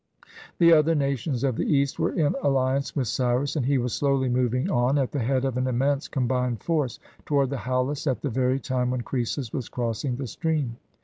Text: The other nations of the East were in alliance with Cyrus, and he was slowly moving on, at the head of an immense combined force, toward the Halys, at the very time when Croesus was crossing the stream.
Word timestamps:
The 0.57 0.73
other 0.73 0.95
nations 0.95 1.43
of 1.43 1.57
the 1.57 1.71
East 1.71 1.99
were 1.99 2.11
in 2.13 2.33
alliance 2.41 2.95
with 2.95 3.07
Cyrus, 3.07 3.55
and 3.55 3.67
he 3.67 3.77
was 3.77 3.93
slowly 3.93 4.29
moving 4.29 4.67
on, 4.71 4.97
at 4.97 5.11
the 5.11 5.19
head 5.19 5.45
of 5.45 5.57
an 5.57 5.67
immense 5.67 6.07
combined 6.07 6.63
force, 6.63 6.97
toward 7.23 7.51
the 7.51 7.57
Halys, 7.57 8.07
at 8.09 8.21
the 8.23 8.31
very 8.31 8.59
time 8.59 8.89
when 8.89 9.01
Croesus 9.01 9.53
was 9.53 9.69
crossing 9.69 10.15
the 10.15 10.25
stream. 10.25 10.77